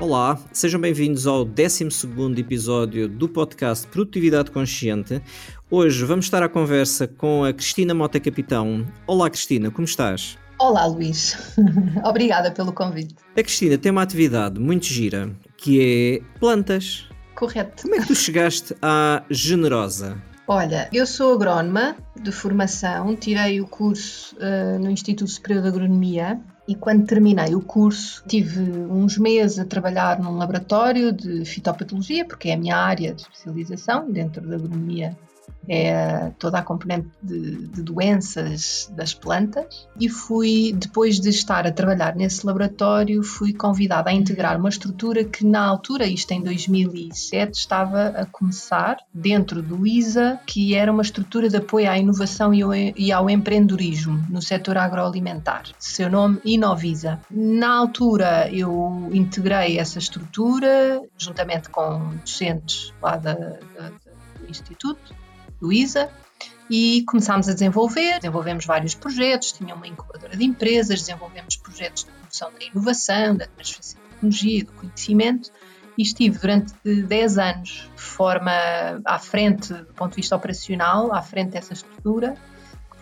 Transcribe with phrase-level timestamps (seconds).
[0.00, 1.88] Olá, sejam bem-vindos ao 12
[2.38, 5.22] episódio do podcast Produtividade Consciente.
[5.70, 8.86] Hoje vamos estar à conversa com a Cristina Mota Capitão.
[9.06, 10.38] Olá, Cristina, como estás?
[10.58, 11.36] Olá, Luís.
[12.04, 13.14] Obrigada pelo convite.
[13.36, 17.08] A Cristina tem uma atividade muito gira que é plantas.
[17.42, 17.82] Correto.
[17.82, 20.16] Como é que tu chegaste à Generosa?
[20.46, 26.40] Olha, eu sou agrónoma de formação, tirei o curso uh, no Instituto Superior de Agronomia
[26.68, 32.48] e quando terminei o curso tive uns meses a trabalhar num laboratório de fitopatologia, porque
[32.48, 35.18] é a minha área de especialização dentro da agronomia
[35.68, 41.72] é toda a componente de, de, doenças das plantas e fui, depois de estar a
[41.72, 47.56] trabalhar nesse laboratório, fui convidada a integrar uma estrutura que na altura, isto em 2007,
[47.56, 53.12] estava a começar dentro do ISA, que era uma estrutura de apoio à inovação e
[53.12, 55.64] ao empreendedorismo no setor agroalimentar.
[55.78, 57.20] Seu nome, Inovisa.
[57.30, 63.90] Na altura eu integrei essa estrutura juntamente com docentes lá da, da,
[64.38, 65.22] do Instituto
[65.70, 66.10] ISA
[66.70, 72.10] e começámos a desenvolver, desenvolvemos vários projetos, tinha uma incubadora de empresas, desenvolvemos projetos de
[72.10, 75.50] promoção da inovação, da transferência de tecnologia, do conhecimento
[75.98, 78.52] e estive durante 10 anos de forma
[79.04, 82.34] à frente, do ponto de vista operacional, à frente dessa estrutura,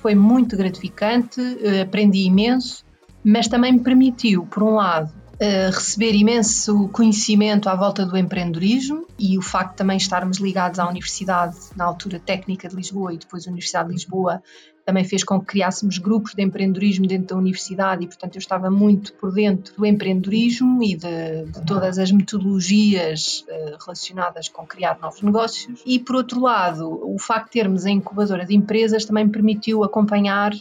[0.01, 2.85] foi muito gratificante, eh, aprendi imenso,
[3.23, 9.39] mas também me permitiu, por um lado, receber imenso conhecimento à volta do empreendedorismo e
[9.39, 13.47] o facto de também estarmos ligados à Universidade, na altura Técnica de Lisboa e depois
[13.47, 14.43] Universidade de Lisboa,
[14.85, 18.71] também fez com que criássemos grupos de empreendedorismo dentro da universidade e, portanto, eu estava
[18.71, 24.99] muito por dentro do empreendedorismo e de, de todas as metodologias uh, relacionadas com criar
[25.01, 25.81] novos negócios.
[25.87, 30.53] E, por outro lado, o facto de termos a incubadora de empresas também permitiu acompanhar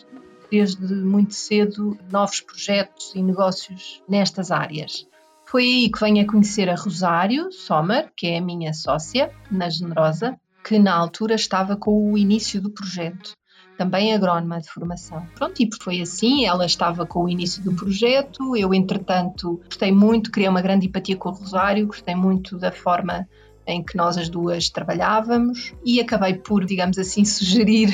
[0.52, 5.08] desde muito cedo novos projetos e negócios nestas áreas.
[5.46, 9.70] Foi aí que venho a conhecer a Rosário Sommer, que é a minha sócia na
[9.70, 13.34] Generosa, que na altura estava com o início do projeto,
[13.76, 15.26] também agrónoma de formação.
[15.36, 20.30] Pronto, e foi assim, ela estava com o início do projeto, eu entretanto gostei muito,
[20.30, 23.28] criei uma grande empatia com o Rosário, gostei muito da forma
[23.70, 27.94] em que nós as duas trabalhávamos e acabei por, digamos assim, sugerir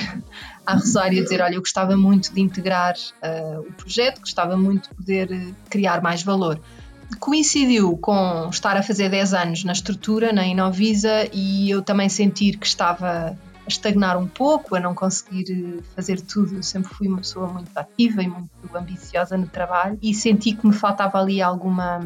[0.66, 4.96] à Rosária dizer, olha, eu gostava muito de integrar uh, o projeto, gostava muito de
[4.96, 6.60] poder eh, criar mais valor.
[7.20, 12.58] Coincidiu com estar a fazer 10 anos na estrutura, na Inovisa, e eu também sentir
[12.58, 16.56] que estava a estagnar um pouco, a não conseguir eh, fazer tudo.
[16.56, 20.66] Eu sempre fui uma pessoa muito ativa e muito ambiciosa no trabalho e senti que
[20.66, 22.00] me faltava ali alguma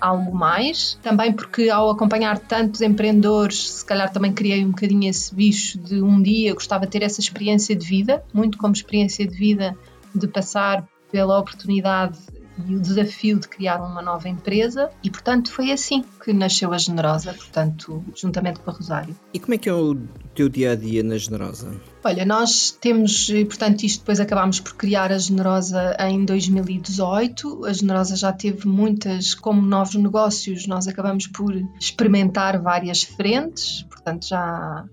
[0.00, 0.98] algo mais.
[1.02, 6.00] Também porque ao acompanhar tantos empreendedores, se calhar também criei um bocadinho esse bicho de
[6.00, 9.76] um dia gostava de ter essa experiência de vida, muito como experiência de vida
[10.14, 12.18] de passar pela oportunidade
[12.66, 16.78] e o desafio de criar uma nova empresa e, portanto, foi assim que nasceu a
[16.78, 19.16] Generosa, portanto, juntamente com a Rosário.
[19.32, 19.96] E como é que é o
[20.34, 21.72] teu dia a dia na Generosa?
[22.04, 27.64] Olha, nós temos, portanto, isto depois acabámos por criar a Generosa em 2018.
[27.64, 34.26] A Generosa já teve muitas, como novos negócios, nós acabamos por experimentar várias frentes, portanto,
[34.26, 34.84] já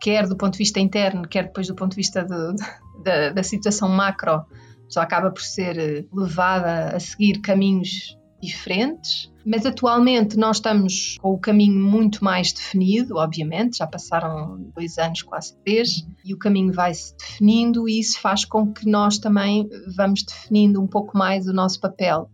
[0.00, 2.56] quer do ponto de vista interno, quer depois do ponto de vista de,
[3.02, 4.44] da, da situação macro,
[4.88, 11.32] só acaba por ser eh, levada a seguir caminhos diferentes, mas atualmente nós estamos com
[11.32, 16.72] o caminho muito mais definido, obviamente, já passaram dois anos, quase três, e o caminho
[16.72, 21.46] vai se definindo, e isso faz com que nós também vamos definindo um pouco mais
[21.46, 22.30] o nosso papel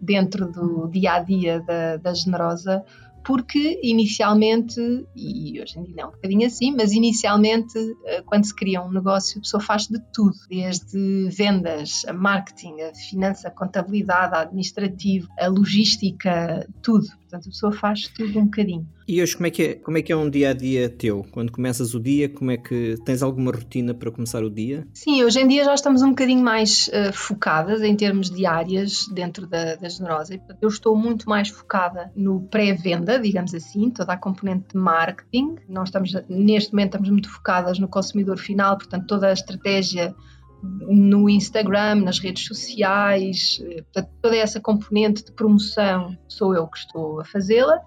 [0.00, 2.84] dentro do dia a dia da, da Generosa,
[3.24, 4.80] porque inicialmente,
[5.14, 8.90] e hoje em dia é um bocadinho assim, mas inicialmente, eh, quando se cria um
[8.90, 14.40] negócio, a pessoa faz de tudo, desde vendas, a marketing, a finança, a contabilidade, a
[14.40, 17.06] administrativo, a logística, tudo.
[17.32, 18.86] Portanto, a pessoa faz tudo um bocadinho.
[19.08, 21.24] E hoje como é que é, como é, que é um dia a dia teu?
[21.30, 24.86] Quando começas o dia, como é que tens alguma rotina para começar o dia?
[24.92, 29.06] Sim, hoje em dia já estamos um bocadinho mais uh, focadas em termos de áreas
[29.08, 30.38] dentro da, da Generosa.
[30.60, 35.56] Eu estou muito mais focada no pré-venda, digamos assim, toda a componente de marketing.
[35.66, 40.14] Nós estamos, neste momento, estamos muito focadas no consumidor final, portanto, toda a estratégia
[40.62, 43.62] no Instagram, nas redes sociais,
[43.92, 47.80] portanto, toda essa componente de promoção sou eu que estou a fazê-la.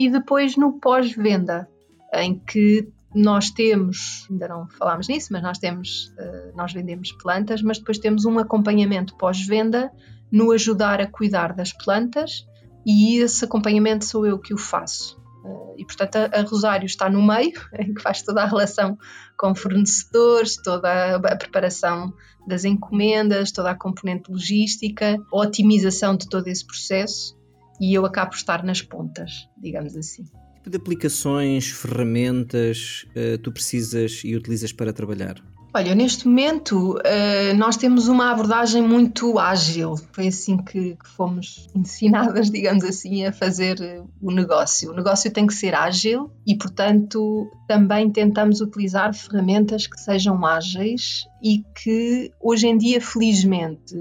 [0.00, 1.68] E depois no pós-venda,
[2.12, 7.62] em que nós temos, ainda não falámos nisso, mas nós temos, eh, nós vendemos plantas,
[7.62, 9.92] mas depois temos um acompanhamento pós-venda
[10.32, 12.44] no ajudar a cuidar das plantas
[12.84, 15.22] e esse acompanhamento sou eu que o faço.
[15.44, 18.96] Uh, e, portanto, a, Rosário está no meio, em que faz toda a relação
[19.36, 22.14] com fornecedores, toda a, preparação
[22.46, 27.36] das encomendas, toda a componente logística, a otimização de todo esse processo
[27.80, 30.24] e eu acabo por estar nas pontas, digamos assim.
[30.24, 35.34] Que tipo de aplicações, ferramentas uh, tu precisas e utilizas para trabalhar?
[35.76, 39.96] Olha, neste momento uh, nós temos uma abordagem muito ágil.
[40.12, 44.92] Foi assim que, fomos ensinadas, digamos assim, a fazer uh, o negócio.
[44.92, 51.24] O negócio tem que ser ágil e, portanto, também tentamos utilizar ferramentas que sejam ágeis
[51.42, 53.96] e que, hoje em dia, felizmente,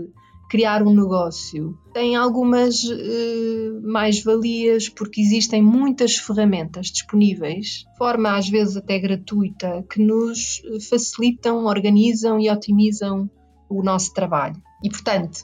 [0.53, 1.75] criar um negócio.
[1.95, 9.99] Tem algumas uh, mais-valias porque existem muitas ferramentas disponíveis, forma às vezes até gratuita, que
[9.99, 13.27] nos facilitam, organizam e otimizam
[13.67, 14.61] o nosso trabalho.
[14.83, 15.43] E portanto,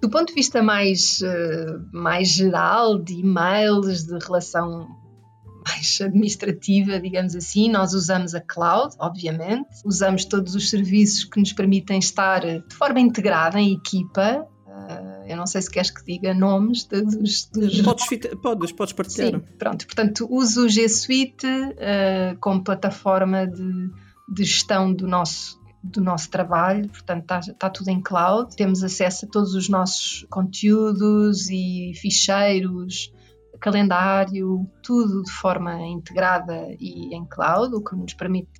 [0.00, 4.86] do ponto de vista mais, uh, mais geral, de e-mails, de relação
[5.66, 7.70] mais administrativa, digamos assim.
[7.70, 13.00] Nós usamos a cloud, obviamente, usamos todos os serviços que nos permitem estar de forma
[13.00, 14.46] integrada em equipa.
[14.66, 17.80] Uh, eu não sei se queres que diga nomes de, dos, dos...
[17.82, 18.06] Podes,
[18.42, 19.40] podes, podes partilhar.
[19.40, 19.86] Sim, pronto.
[19.86, 23.90] Portanto, uso o G Suite uh, como plataforma de,
[24.28, 29.26] de gestão do nosso do nosso trabalho, portanto está, está, tudo em cloud, temos acesso
[29.26, 33.12] a todos os nossos conteúdos e ficheiros,
[33.60, 38.50] calendário, tudo de forma integrada e em cloud, o que nos permite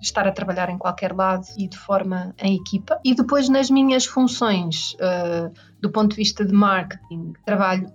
[0.00, 3.00] estar a trabalhar em qualquer lado e de forma em equipa.
[3.04, 7.92] E depois nas minhas funções, uh, do ponto de vista de marketing, trabalho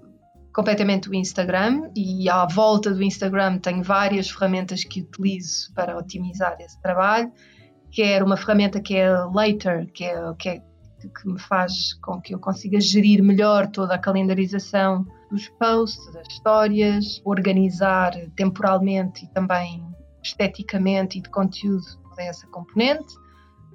[0.54, 6.56] completamente o Instagram e à volta do Instagram tenho várias ferramentas que utilizo para otimizar
[6.60, 7.32] esse trabalho,
[7.92, 10.62] quer uma ferramenta que é Later, que é, que é
[11.10, 16.28] que me faz com que eu consiga gerir melhor toda a calendarização dos posts, das
[16.28, 19.84] histórias, organizar temporalmente e também
[20.24, 21.84] esteticamente e de conteúdo
[22.20, 23.16] essa componente.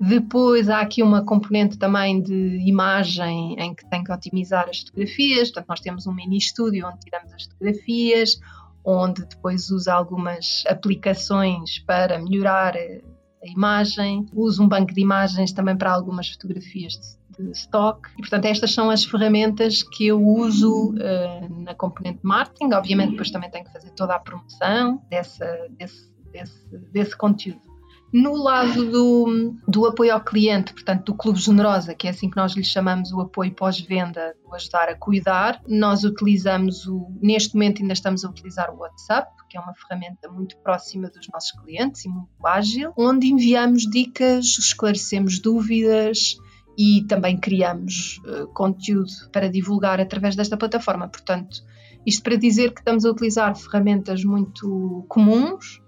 [0.00, 5.48] Depois há aqui uma componente também de imagem em que tem que otimizar as fotografias.
[5.50, 8.38] Portanto, nós temos um mini estúdio onde tiramos as fotografias,
[8.84, 14.24] onde depois usa algumas aplicações para melhorar a imagem.
[14.32, 17.18] Uso um banco de imagens também para algumas fotografias de
[17.52, 18.08] stock.
[18.14, 22.72] E, portanto, estas são as ferramentas que eu uso uh, na componente marketing.
[22.72, 25.46] Obviamente, depois também tenho que fazer toda a promoção dessa,
[25.78, 27.68] desse, desse, desse conteúdo.
[28.10, 32.38] No lado do, do apoio ao cliente, portanto, do Clube Generosa, que é assim que
[32.38, 37.06] nós lhe chamamos o apoio pós-venda, o ajudar a cuidar, nós utilizamos o.
[37.20, 41.28] Neste momento ainda estamos a utilizar o WhatsApp, que é uma ferramenta muito próxima dos
[41.30, 46.38] nossos clientes e muito ágil, onde enviamos dicas, esclarecemos dúvidas
[46.78, 51.08] e também criamos uh, conteúdo para divulgar através desta plataforma.
[51.08, 51.58] Portanto,
[52.06, 55.82] isto para dizer que estamos a utilizar ferramentas muito comuns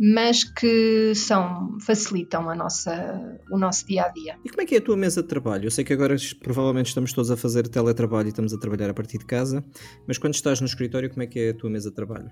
[0.00, 4.38] mas que são, facilitam a nossa, o nosso dia a dia.
[4.44, 5.66] E como é que é a tua mesa de trabalho?
[5.66, 8.94] Eu sei que agora provavelmente estamos todos a fazer teletrabalho e estamos a trabalhar a
[8.94, 9.64] partir de casa,
[10.06, 12.30] mas quando estás no escritório, como é que é a tua mesa de trabalho?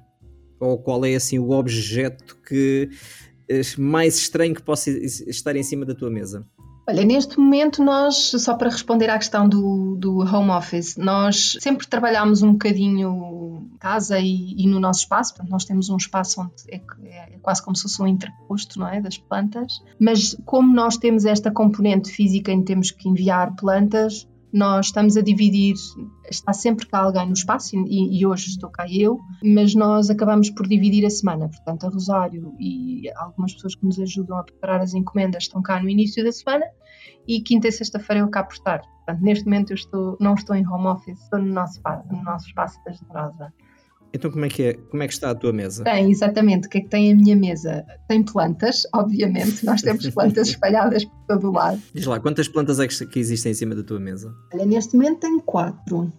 [0.60, 2.88] Ou qual é assim o objeto que
[3.48, 6.46] eh, mais estranho que possa estar em cima da tua mesa?
[6.88, 11.86] Olha, neste momento nós, só para responder à questão do, do home office, nós sempre
[11.86, 16.52] trabalhamos um bocadinho casa e, e no nosso espaço, portanto nós temos um espaço onde
[16.68, 20.74] é, é, é, quase como se fosse um interposto, não é, das plantas, mas como
[20.74, 25.74] nós temos esta componente física em que temos que enviar plantas, nós estamos a dividir,
[26.30, 30.48] está sempre cá alguém no espaço e, e, hoje estou cá eu, mas nós acabamos
[30.48, 31.46] por dividir a semana.
[31.50, 35.78] Portanto, a Rosário e algumas pessoas que nos ajudam a preparar as encomendas estão cá
[35.78, 36.64] no início da semana
[37.28, 38.80] e quinta e sexta-feira eu cá por estar.
[38.80, 41.78] Portanto, neste momento eu estou, não estou em home office, estou no nosso,
[42.10, 43.52] no nosso espaço da Generosa.
[44.12, 44.74] Então como é que é?
[44.74, 45.84] Como é que está a tua mesa?
[45.84, 46.66] Tem, exatamente.
[46.66, 47.84] O que é que tem a minha mesa?
[48.08, 49.64] Tem plantas, obviamente.
[49.64, 51.80] Nós temos plantas espalhadas por todo o lado.
[51.94, 54.34] Diz lá, quantas plantas é que existem em cima da tua mesa?
[54.52, 56.12] Olha, neste momento tenho quatro.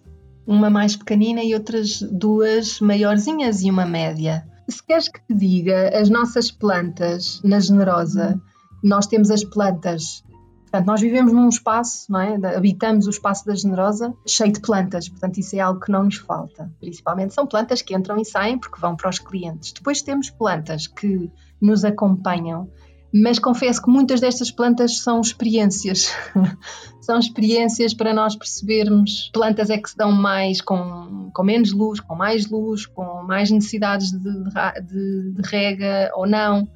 [0.46, 4.46] Uma mais pequenina e outras duas maiorzinhas e uma média.
[4.68, 8.40] Se queres que te diga, as nossas plantas na Generosa,
[8.82, 10.22] nós temos as plantas
[10.70, 12.34] Portanto, nós vivemos num espaço, não é?
[12.54, 16.16] habitamos o espaço da Generosa cheio de plantas, portanto, isso é algo que não nos
[16.16, 16.70] falta.
[16.78, 19.72] Principalmente são plantas que entram e saem porque vão para os clientes.
[19.72, 22.70] Depois temos plantas que nos acompanham,
[23.12, 26.12] mas confesso que muitas destas plantas são experiências.
[27.00, 31.98] são experiências para nós percebermos plantas é que se dão mais com, com menos luz,
[32.00, 36.68] com mais luz, com mais necessidades de, de, de rega ou não.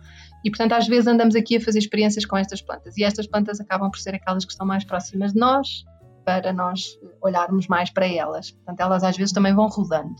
[0.44, 2.96] E, portanto, às vezes andamos aqui a fazer experiências com estas plantas.
[2.96, 5.84] E estas plantas acabam por ser aquelas que estão mais próximas de nós,
[6.24, 8.50] para nós olharmos mais para elas.
[8.50, 10.14] Portanto, elas às vezes também vão rodando.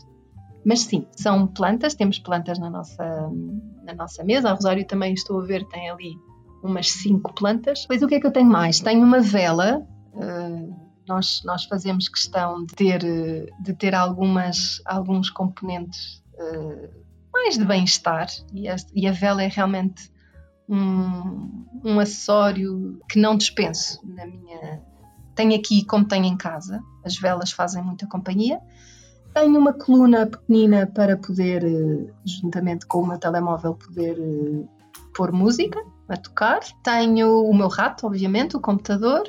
[0.65, 3.31] Mas sim, são plantas, temos plantas na nossa,
[3.83, 4.49] na nossa mesa.
[4.49, 6.15] A Rosário também estou a ver, tem ali
[6.63, 7.85] umas cinco plantas.
[7.85, 8.79] Pois o que é que eu tenho mais?
[8.79, 9.85] Tenho uma vela.
[10.13, 10.73] Uh,
[11.07, 13.01] nós, nós fazemos questão de ter,
[13.59, 17.03] de ter algumas, alguns componentes uh,
[17.33, 20.12] mais de bem-estar e, e, a vela é realmente
[20.67, 24.81] um, um acessório que não dispenso na minha.
[25.35, 28.59] Tenho aqui como tenho em casa, as velas fazem muita companhia.
[29.33, 34.15] Tenho uma coluna pequenina para poder, eh, juntamente com o meu telemóvel, poder
[35.15, 36.59] pôr música a tocar.
[36.83, 39.23] Tenho o meu rato, obviamente, o computador.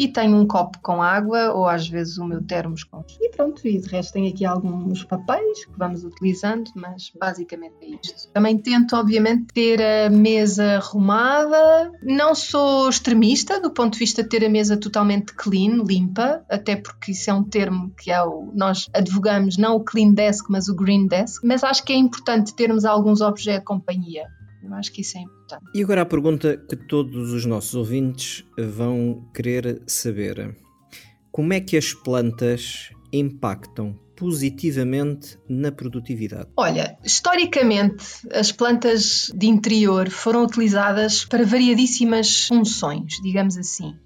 [0.00, 3.04] E tenho um copo com água ou às vezes o meu termos com.
[3.20, 7.88] E pronto, e de resto tenho aqui alguns papéis que vamos utilizando, mas basicamente é
[7.90, 8.32] isto.
[8.32, 11.92] Também tento, obviamente, ter a mesa arrumada.
[12.02, 16.76] Não sou extremista do ponto de vista de ter a mesa totalmente clean, limpa, até
[16.76, 20.70] porque isso é um termo que é o, nós advogamos, não o clean desk, mas
[20.70, 21.44] o green desk.
[21.44, 24.24] Mas acho que é importante termos alguns objetos de companhia
[24.62, 25.64] eu acho que isso é importante.
[25.74, 30.56] E agora a pergunta que todos os nossos ouvintes vão querer saber:
[31.30, 36.50] como é que as plantas impactam positivamente na produtividade?
[36.56, 43.96] Olha, historicamente, as plantas de interior foram utilizadas para variadíssimas funções, digamos assim.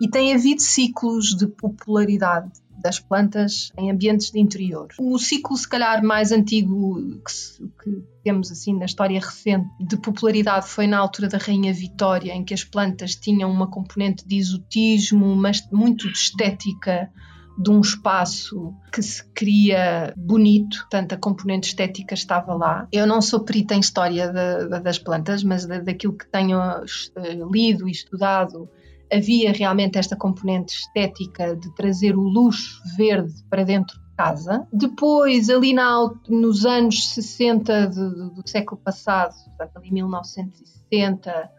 [0.00, 2.50] E tem havido ciclos de popularidade
[2.80, 4.88] das plantas em ambientes de interior.
[4.98, 10.68] O ciclo, se calhar, mais antigo que, que, temos assim na história recente de popularidade
[10.68, 15.34] foi na altura da Rainha Vitória, em que as plantas tinham uma componente de exotismo,
[15.34, 17.10] mas muito de estética
[17.58, 22.88] de um espaço que se cria bonito, portanto a componente estética estava lá.
[22.90, 26.58] Eu não sou perita em história de, de, das plantas, mas de, daquilo que tenho
[26.58, 28.68] eh, lido e estudado
[29.12, 34.66] havia realmente esta componente estética de trazer o luxo verde para dentro de casa.
[34.72, 41.50] Depois, ali na, nos anos 60 do, do século passado, portanto, ali 1960,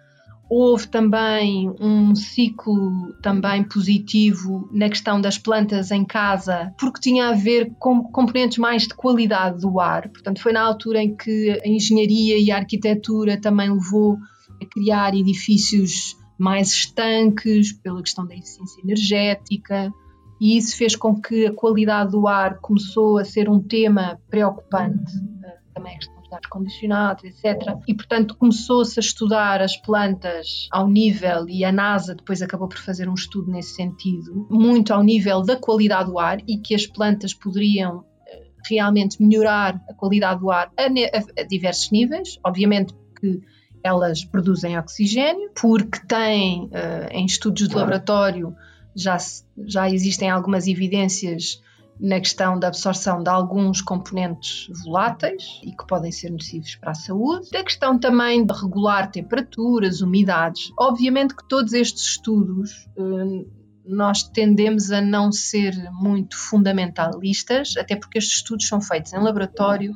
[0.53, 7.33] houve também um ciclo também positivo na questão das plantas em casa, porque tinha a
[7.33, 10.09] ver com componentes mais de qualidade do ar.
[10.09, 14.17] Portanto, foi na altura em que a engenharia e a arquitetura também levou
[14.61, 19.93] a criar edifícios mais estanques, pela questão da eficiência energética,
[20.39, 25.13] e isso fez com que a qualidade do ar começou a ser um tema preocupante,
[25.43, 27.77] eh, também questão dos ar condicionados, etc.
[27.87, 32.79] E, portanto, começou-se a estudar as plantas ao nível, e a NASA depois acabou por
[32.79, 36.87] fazer um estudo nesse sentido, muito ao nível da qualidade do ar e que as
[36.87, 42.39] plantas poderiam eh, realmente melhorar a qualidade do ar a, a diversos níveis.
[42.43, 43.39] Obviamente que
[43.83, 48.55] elas produzem oxigênio, porque têm, uh, em estudos de laboratório,
[48.95, 49.17] já,
[49.65, 51.61] já existem algumas evidências
[51.99, 56.95] na questão da absorção de alguns componentes voláteis e que podem ser nocivos para a
[56.95, 57.55] saúde.
[57.55, 60.71] A questão também de regular temperaturas, umidades.
[60.79, 63.47] Obviamente que todos estes estudos uh,
[63.85, 69.95] nós tendemos a não ser muito fundamentalistas, até porque estes estudos são feitos em laboratório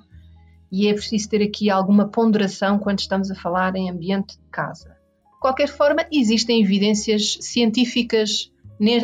[0.76, 4.90] e é preciso ter aqui alguma ponderação quando estamos a falar em ambiente de casa.
[4.90, 8.52] De qualquer forma, existem evidências científicas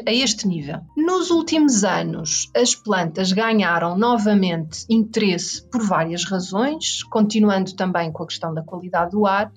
[0.05, 0.81] a este nível.
[0.97, 8.27] Nos últimos anos, as plantas ganharam novamente interesse por várias razões, continuando também com a
[8.27, 9.49] questão da qualidade do ar,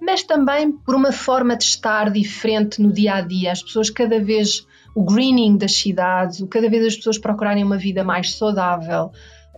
[0.00, 3.50] mas também por uma forma de estar diferente no dia a dia.
[3.50, 8.04] As pessoas cada vez o greening das cidades, cada vez as pessoas procurarem uma vida
[8.04, 9.10] mais saudável,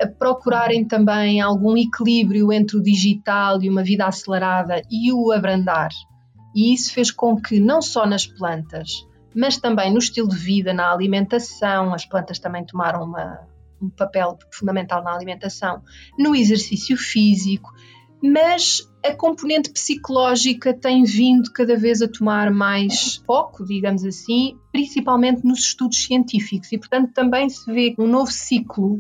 [0.07, 5.91] procurarem também algum equilíbrio entre o digital e uma vida acelerada e o abrandar.
[6.55, 10.73] E isso fez com que, não só nas plantas, mas também no estilo de vida,
[10.73, 13.47] na alimentação, as plantas também tomaram uma,
[13.81, 15.83] um papel fundamental na alimentação,
[16.19, 17.71] no exercício físico,
[18.23, 25.45] mas a componente psicológica tem vindo cada vez a tomar mais foco, digamos assim, principalmente
[25.45, 28.99] nos estudos científicos, e portanto também se vê um novo ciclo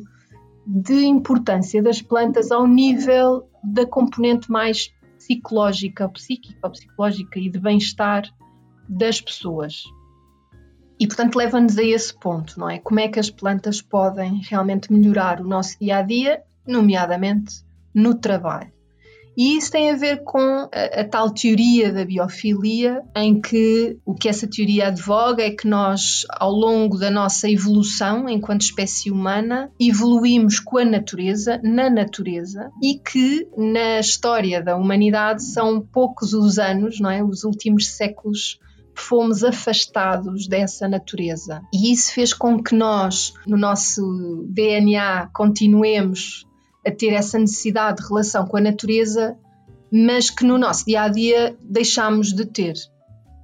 [0.71, 8.25] de importância das plantas ao nível da componente mais psicológica, psíquica, psicológica e de bem-estar
[8.87, 9.83] das pessoas.
[11.01, 12.79] E, portanto, leva-nos a esse ponto, não é?
[12.79, 18.15] Como é que as plantas podem realmente melhorar o nosso dia a dia, nomeadamente no
[18.15, 18.71] trabalho.
[19.39, 20.69] E isso tem a ver com a,
[21.01, 26.27] a, tal teoria da biofilia, em que o que essa teoria advoga é que nós,
[26.29, 32.99] ao longo da nossa evolução enquanto espécie humana, evoluímos com a natureza, na natureza, e
[32.99, 37.23] que na história da humanidade são poucos os anos, não é?
[37.23, 38.59] Os últimos séculos
[38.93, 41.63] fomos afastados dessa natureza.
[41.73, 46.48] E isso fez com que nós, no nosso DNA, continuemos
[46.89, 49.37] a ter essa necessidade de relação com a natureza,
[49.93, 52.75] mas que no nosso dia a dia deixámos de ter.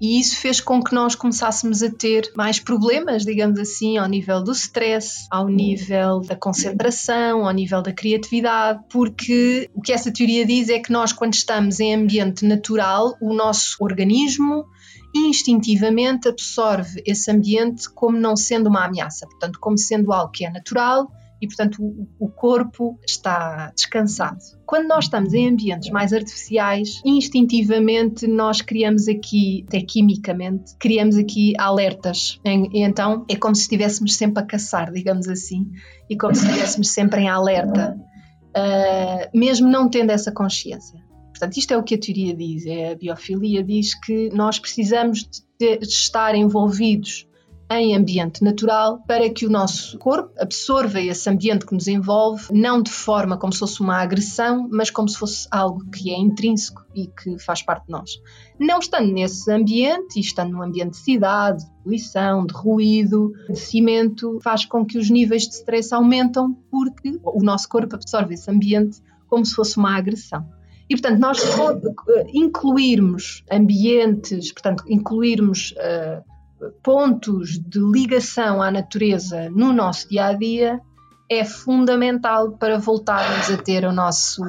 [0.00, 4.42] E isso fez com que nós começássemos a ter mais problemas, digamos assim, ao nível
[4.42, 10.44] do stress, ao nível da concentração, ao nível da criatividade, porque o que essa teoria
[10.44, 14.66] diz é que nós, quando estamos em ambiente natural, o nosso organismo
[15.14, 20.50] instintivamente absorve esse ambiente como não sendo uma ameaça, portanto, como sendo algo que é
[20.50, 21.08] natural
[21.44, 24.38] e, portanto, o, corpo está descansado.
[24.64, 31.52] Quando nós estamos em ambientes mais artificiais, instintivamente nós criamos aqui, até quimicamente, criamos aqui
[31.58, 32.40] alertas.
[32.44, 35.70] E, então é como se estivéssemos sempre a caçar, digamos assim,
[36.08, 37.94] e como se estivéssemos sempre em alerta,
[38.56, 40.98] uh, mesmo não tendo essa consciência.
[41.28, 42.64] Portanto, isto é o que a teoria diz.
[42.64, 47.26] É, a biofilia diz que nós precisamos de, de estar envolvidos
[47.70, 52.82] em ambiente natural para que o nosso corpo absorva esse ambiente que nos envolve, não
[52.82, 56.84] de forma como se fosse uma agressão, mas como se fosse algo que é intrínseco
[56.94, 58.10] e que faz parte de nós.
[58.58, 63.58] Não estando nesse ambiente, e estando num ambiente de cidade, de poluição, de ruído, de
[63.58, 68.50] cimento, faz com que os níveis de stress aumentam porque o nosso corpo absorve esse
[68.50, 70.46] ambiente como se fosse uma agressão.
[70.88, 71.38] E, portanto, nós
[72.32, 76.33] incluirmos ambientes, portanto, incluirmos uh,
[76.82, 80.80] pontos de ligação à natureza no nosso dia a dia
[81.30, 84.42] é fundamental para voltarmos a ter o nosso,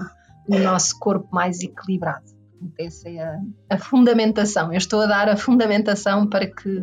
[0.47, 2.35] o nosso corpo mais equilibrado.
[2.79, 4.71] Essa é a, a, fundamentação.
[4.71, 6.81] Eu estou a dar a fundamentação para, que,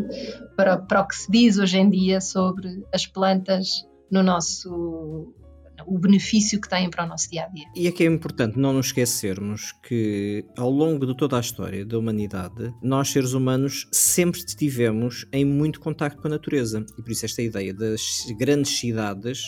[0.56, 5.34] para, para o que se diz hoje em dia sobre as plantas no nosso
[5.86, 7.66] o benefício que têm para o nosso dia a dia.
[7.74, 11.84] E é que é importante não nos esquecermos que ao longo de toda a história
[11.84, 17.10] da humanidade, nós seres humanos sempre estivemos em muito contacto com a natureza e por
[17.10, 19.42] isso esta ideia das grandes cidades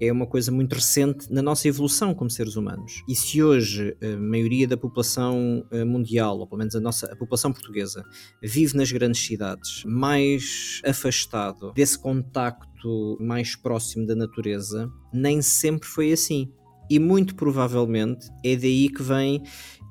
[0.00, 3.02] é uma coisa muito recente na nossa evolução como seres humanos.
[3.08, 7.16] E se hoje a maioria da população eh, mundial, ou pelo menos a nossa a
[7.16, 8.04] população portuguesa,
[8.42, 16.12] vive nas grandes cidades, mais afastado desse contacto mais próximo da natureza, nem sempre foi
[16.12, 16.52] assim.
[16.90, 19.42] E muito provavelmente é daí que vem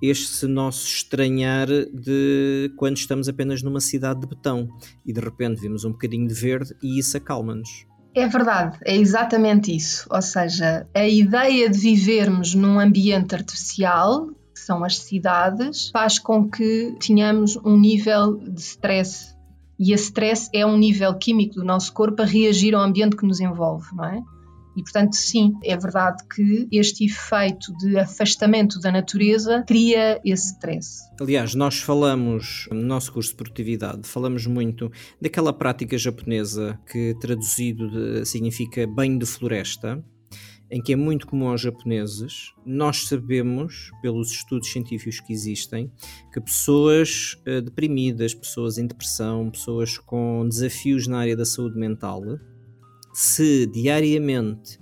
[0.02, 4.68] este nosso estranhar de quando estamos apenas numa cidade de betão
[5.06, 7.86] e de repente vemos um bocadinho de verde e isso acalma-nos.
[8.16, 10.08] É verdade, é exatamente isso.
[10.10, 16.50] Ou seja, a ideia de vivermos num ambiente artificial, que são as cidades, faz com
[16.50, 19.36] que tenhamos um nível de stress.
[19.80, 23.26] E esse stress é um nível químico do nosso corpo a reagir ao ambiente que
[23.26, 24.24] nos envolve, não é?
[24.78, 31.02] E, portanto, sim, é verdade que este efeito de afastamento da natureza cria esse stress.
[31.20, 37.90] Aliás, nós falamos, no nosso curso de produtividade, falamos muito daquela prática japonesa que traduzido
[37.90, 40.04] de, significa banho de floresta,
[40.70, 42.54] em que é muito comum aos japoneses.
[42.64, 45.92] Nós sabemos, pelos estudos científicos que existem,
[46.32, 52.22] que pessoas uh, deprimidas, pessoas em depressão, pessoas com desafios na área da saúde mental,
[53.20, 54.78] se diariamente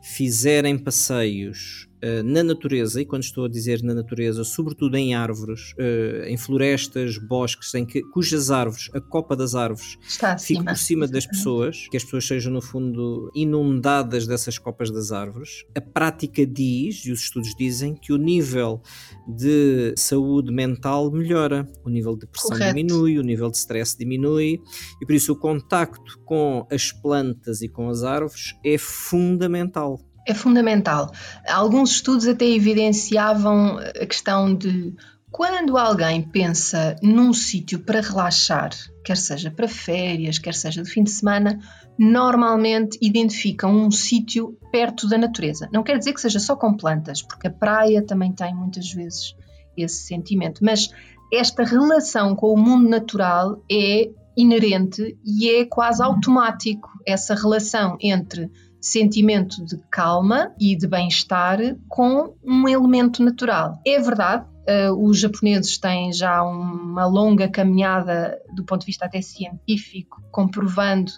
[0.00, 1.88] fizerem passeios
[2.24, 7.18] na natureza, e quando estou a dizer na natureza, sobretudo em árvores, uh, em florestas,
[7.18, 9.98] bosques, em que, cujas árvores, a copa das árvores,
[10.38, 15.12] fica por cima das pessoas, que as pessoas sejam no fundo inundadas dessas copas das
[15.12, 15.64] árvores.
[15.76, 18.82] A prática diz, e os estudos dizem, que o nível
[19.28, 22.74] de saúde mental melhora, o nível de pressão Correto.
[22.74, 24.60] diminui, o nível de stress diminui,
[25.00, 30.34] e por isso o contacto com as plantas e com as árvores é fundamental é
[30.34, 31.10] fundamental.
[31.48, 34.94] Alguns estudos até evidenciavam a questão de
[35.30, 38.70] quando alguém pensa num sítio para relaxar,
[39.04, 41.60] quer seja para férias, quer seja de fim de semana,
[41.96, 45.68] normalmente identificam um sítio perto da natureza.
[45.72, 49.36] Não quer dizer que seja só com plantas, porque a praia também tem muitas vezes
[49.76, 50.90] esse sentimento, mas
[51.32, 58.50] esta relação com o mundo natural é inerente e é quase automático essa relação entre
[58.80, 63.80] sentimento de calma e de bem-estar com um elemento natural.
[63.86, 64.46] É verdade,
[64.88, 71.12] uh, os japoneses têm já uma longa caminhada do ponto de vista até científico, comprovando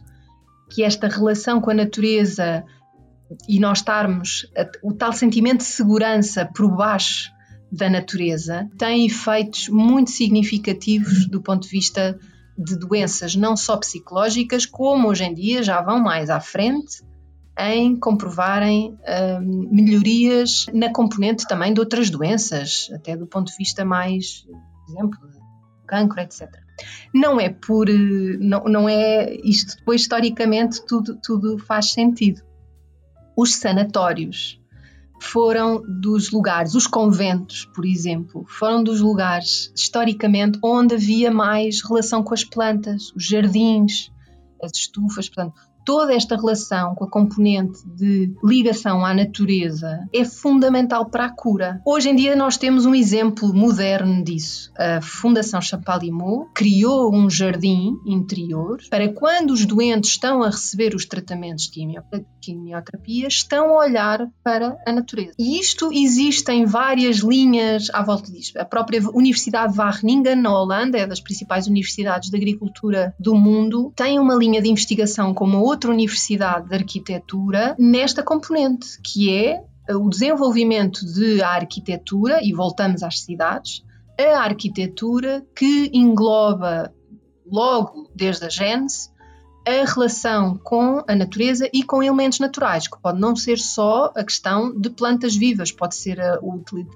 [0.71, 2.65] que esta relação com a natureza
[3.49, 4.47] e nós estarmos
[4.83, 7.31] o tal sentimento de segurança por baixo
[7.71, 12.19] da natureza tem efeitos muito significativos do ponto de vista
[12.59, 17.03] de doenças não só psicológicas, como hoje em dia já vão mais à frente
[17.71, 18.97] em comprovarem
[19.41, 24.93] hum, melhorias na componente também de outras doenças, até do ponto de vista mais, por
[24.93, 25.19] exemplo,
[25.87, 26.49] cancro, etc.
[27.15, 32.43] Não é por, não, não é isto depois historicamente tudo, tudo faz sentido.
[33.37, 34.61] Os sanatórios
[35.21, 42.25] foram dos lugares, os conventos, por exemplo, foram dos lugares historicamente onde havia mais relação
[42.25, 44.11] com as plantas, os jardins,
[44.63, 51.07] as estufas, portanto, toda esta relação com a componente de ligação à natureza é fundamental
[51.07, 51.81] para a cura.
[51.85, 54.73] Hoje em dia nós temos um exemplo moderno disso.
[54.77, 61.07] A Fundação Champalimau criou um jardim interior para quando os doentes estão a receber os
[61.07, 61.87] tratamentos de
[62.41, 65.33] quimioterapia, estão a olhar para a natureza.
[65.39, 68.57] E isto existe em várias linhas à volta disto.
[68.59, 73.93] A própria Universidade de Wageningen, na Holanda, é das principais universidades de agricultura do mundo,
[73.97, 79.65] tem uma linha de investigação com uma outra universidade de arquitetura nesta componente, que é
[79.91, 83.83] o desenvolvimento de arquitetura, e voltamos às cidades,
[84.19, 86.93] a arquitetura que engloba
[87.51, 89.11] logo desde a gênese
[89.67, 94.25] a relação com a natureza e com elementos naturais, que pode não ser só a
[94.25, 96.41] questão de plantas vivas, pode ser a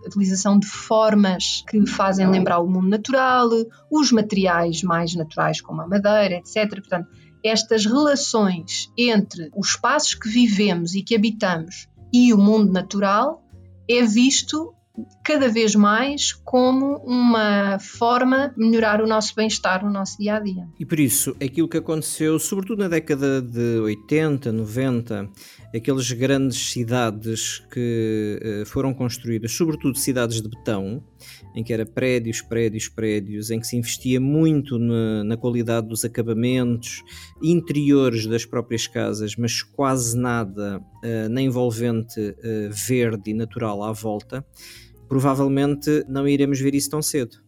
[0.05, 3.49] utilização de formas que fazem lembrar o mundo natural,
[3.91, 6.69] os materiais mais naturais, como a madeira, etc.
[6.71, 7.09] Portanto,
[7.46, 13.42] estas relações entre os espaços que vivemos e que habitamos e o mundo natural
[13.88, 14.74] é visto
[15.22, 20.40] cada vez mais como uma forma de melhorar o nosso bem-estar no nosso dia a
[20.40, 20.66] dia.
[20.78, 25.28] E por isso, aquilo que aconteceu, sobretudo na década de 80, 90,
[25.74, 31.02] aquelas grandes cidades que uh, foram construídas, sobretudo cidades de betão,
[31.55, 36.05] em que era prédios, prédios, prédios, em que se investia muito na, na qualidade dos
[36.05, 37.02] acabamentos
[37.42, 43.92] interiores das próprias casas, mas quase nada uh, na envolvente uh, verde e natural à
[43.92, 44.44] volta
[45.09, 47.45] provavelmente não iremos ver isso tão cedo.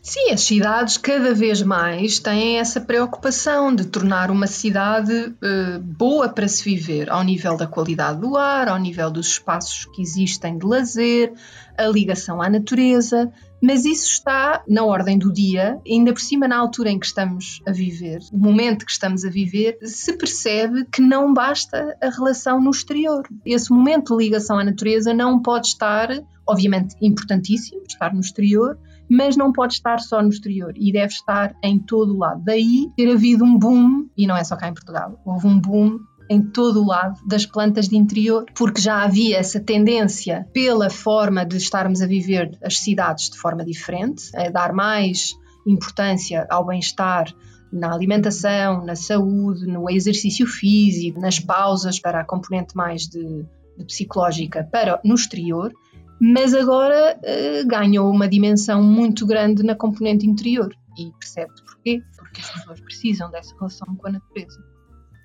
[0.00, 6.28] Sim, as cidades cada vez mais têm essa preocupação de tornar uma cidade uh, boa
[6.28, 10.56] para se viver, ao nível da qualidade do ar, ao nível dos espaços que existem
[10.56, 11.32] de lazer,
[11.76, 13.30] a ligação à natureza,
[13.62, 17.60] mas isso está na ordem do dia, ainda por cima na altura em que estamos
[17.66, 22.60] a viver, o momento que estamos a viver, se percebe que não basta a relação
[22.60, 23.22] no exterior.
[23.44, 26.08] Esse momento de ligação à natureza não pode estar,
[26.46, 28.78] obviamente, importantíssimo, estar no exterior,
[29.08, 32.42] mas não pode estar só no exterior e deve estar em todo o lado.
[32.44, 35.98] Daí ter havido um boom, e não é só cá em Portugal, houve um boom
[36.30, 41.44] em todo o lado das plantas de interior, porque já havia essa tendência pela forma
[41.44, 45.34] de estarmos a viver as cidades de forma diferente, a dar mais
[45.66, 47.32] importância ao bem-estar
[47.72, 53.44] na alimentação, na saúde, no exercício físico, nas pausas para a componente mais de,
[53.76, 55.72] de psicológica para no exterior,
[56.20, 60.74] mas agora uh, ganhou uma dimensão muito grande na componente interior.
[60.98, 62.02] E percebe-se porquê?
[62.16, 64.62] Porque as pessoas precisam dessa relação com a natureza.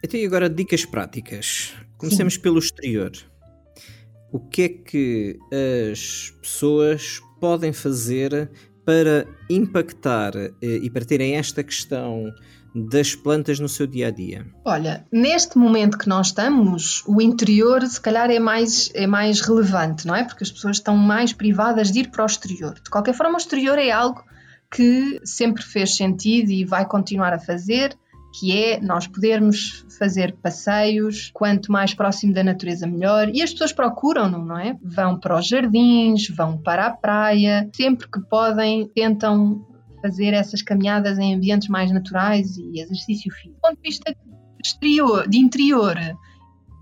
[0.03, 1.73] Então, e agora dicas práticas.
[1.97, 2.41] Comecemos Sim.
[2.41, 3.11] pelo exterior.
[4.31, 5.39] O que é que
[5.91, 8.51] as pessoas podem fazer
[8.85, 12.33] para impactar eh, e para terem esta questão
[12.73, 14.45] das plantas no seu dia a dia?
[14.65, 20.07] Olha, neste momento que nós estamos, o interior se calhar é mais, é mais relevante,
[20.07, 20.23] não é?
[20.23, 22.75] Porque as pessoas estão mais privadas de ir para o exterior.
[22.75, 24.23] De qualquer forma, o exterior é algo
[24.71, 27.95] que sempre fez sentido e vai continuar a fazer
[28.33, 33.71] que é nós podermos fazer passeios quanto mais próximo da natureza melhor e as pessoas
[33.71, 34.75] procuram-no, não é?
[34.83, 39.63] Vão para os jardins, vão para a praia, sempre que podem tentam
[40.03, 43.55] fazer essas caminhadas em ambientes mais naturais e exercício físico.
[43.55, 44.15] Do ponto de vista
[44.61, 45.97] exterior, de interior,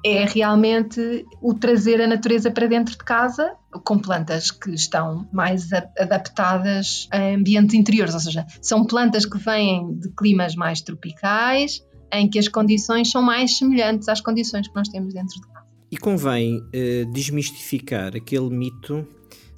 [0.04, 3.54] é realmente o trazer a natureza para dentro de casa
[3.86, 9.94] com plantas que estão mais adaptadas a ambientes interiores, ou seja, são plantas que vêm
[10.00, 14.90] de climas mais tropicais, em que as condições são mais semelhantes às condições que nós
[14.90, 15.66] temos dentro de casa.
[15.92, 19.08] E convém uh, desmistificar aquele mito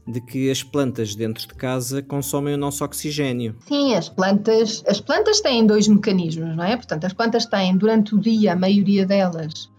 [0.07, 3.55] de que as plantas dentro de casa consomem o nosso oxigênio.
[3.67, 6.75] Sim, as plantas, as plantas têm dois mecanismos, não é?
[6.75, 9.69] Portanto, as plantas têm durante o dia, a maioria delas,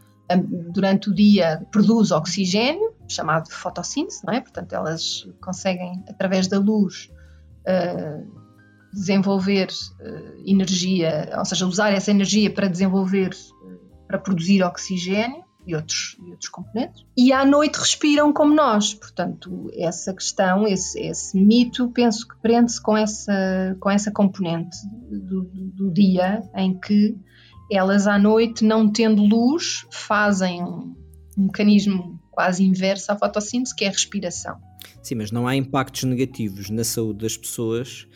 [0.72, 4.40] durante o dia produz oxigênio, chamado fotossíntese, não é?
[4.40, 7.10] Portanto, elas conseguem, através da luz,
[7.68, 8.26] uh,
[8.92, 9.68] desenvolver
[10.00, 16.16] uh, energia, ou seja, usar essa energia para desenvolver, uh, para produzir oxigênio e outros,
[16.24, 17.05] e outros componentes.
[17.16, 18.94] E à noite respiram como nós.
[18.94, 24.77] Portanto, essa questão, esse, esse mito, penso que prende-se com essa, com essa componente
[25.11, 27.16] do, do, dia em que
[27.70, 30.94] elas à noite, não tendo luz, fazem um,
[31.37, 34.57] um mecanismo quase inverso à fotossíntese, que é a respiração.
[35.03, 38.07] Sim, mas não há impactos negativos na saúde das pessoas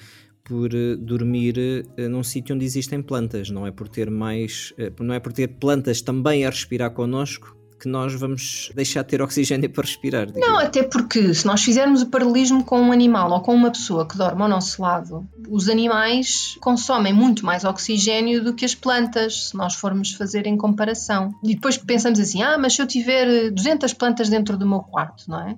[0.48, 5.04] por uh, dormir uh, num sítio onde existem plantas, não é por ter mais, uh,
[5.04, 9.22] não é por ter plantas também a respirar connosco que nós vamos deixar de ter
[9.22, 10.26] oxigênio para respirar.
[10.34, 14.06] Não, até porque se nós fizermos o paralelismo com um animal ou com uma pessoa
[14.06, 19.50] que dorme ao nosso lado, os animais consomem muito mais oxigênio do que as plantas,
[19.50, 21.32] se nós formos fazer em comparação.
[21.44, 25.24] E depois pensamos assim, ah, mas se eu tiver 200 plantas dentro do meu quarto,
[25.28, 25.56] não é?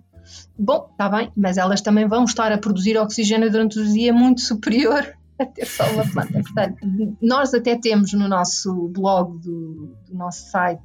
[0.59, 4.41] Bom, está bem, mas elas também vão estar a produzir oxigênio durante o dia muito
[4.41, 5.07] superior
[5.41, 6.33] a ter só uma planta.
[6.43, 6.77] Portanto,
[7.21, 10.83] nós até temos no nosso blog do, do nosso site,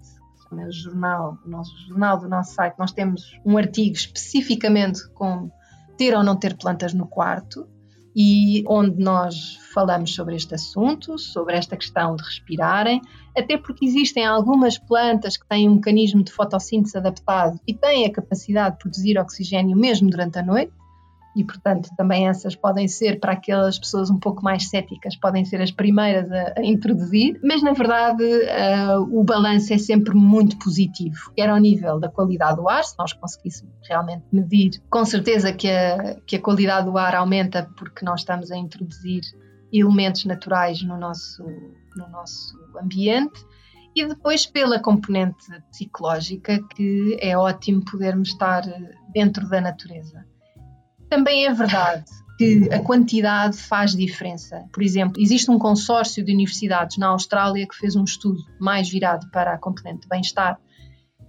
[0.52, 5.50] no jornal, no nosso jornal do nosso site, nós temos um artigo especificamente com
[5.98, 7.68] ter ou não ter plantas no quarto
[8.16, 13.02] e onde nós falamos sobre este assunto, sobre esta questão de respirarem,
[13.38, 18.12] até porque existem algumas plantas que têm um mecanismo de fotossíntese adaptado e têm a
[18.12, 20.72] capacidade de produzir oxigênio mesmo durante a noite
[21.36, 25.62] e, portanto, também essas podem ser para aquelas pessoas um pouco mais céticas, podem ser
[25.62, 31.32] as primeiras a, a introduzir, mas na verdade uh, o balanço é sempre muito positivo,
[31.36, 35.70] quer ao nível da qualidade do ar, se nós conseguíssemos realmente medir, com certeza que
[35.70, 39.22] a, que a qualidade do ar aumenta porque nós estamos a introduzir
[39.74, 41.44] elementos naturais no nosso,
[41.96, 43.46] no nosso ambiente.
[43.96, 48.64] E depois pela componente psicológica, que é ótimo podermos estar
[49.14, 50.26] dentro da natureza.
[51.10, 52.06] Também é verdade
[52.38, 54.66] que a quantidade faz diferença.
[54.74, 59.30] Por exemplo, existe um consórcio de universidades na Austrália que fez um estudo mais virado
[59.32, 60.60] para a componente de bem-estar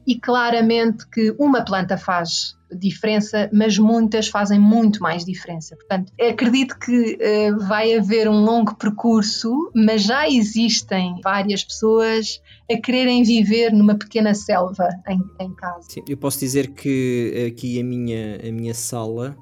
[0.07, 5.77] e claramente que uma planta faz diferença, mas muitas fazem muito mais diferença.
[5.77, 12.77] Portanto, acredito que uh, vai haver um longo percurso, mas já existem várias pessoas a
[12.77, 15.89] quererem viver numa pequena selva em, em casa.
[15.89, 19.37] Sim, eu posso dizer que aqui a minha, a minha sala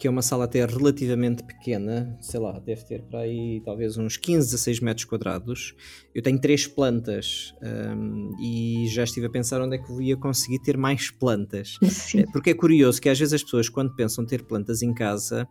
[0.00, 4.16] que é uma sala até relativamente pequena, sei lá, deve ter para aí talvez uns
[4.16, 5.74] 15, 16 metros quadrados.
[6.14, 10.16] Eu tenho três plantas um, e já estive a pensar onde é que eu ia
[10.16, 11.76] conseguir ter mais plantas.
[11.84, 12.20] Sim.
[12.20, 15.46] Eh, porque é curioso que às vezes as pessoas, quando pensam ter plantas em casa,